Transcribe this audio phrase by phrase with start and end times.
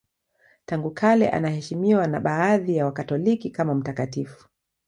[0.65, 4.49] Tangu kale anaheshimiwa na baadhi ya Wakatoliki kama mtakatifu.